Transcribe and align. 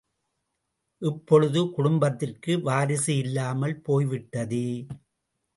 இப்பொழுது 1.01 1.69
குடும்பத்திற்கு 1.69 2.61
வாரிசு 2.61 3.13
இல்லாமல் 3.17 3.77
போய்விட்டதே. 3.81 4.67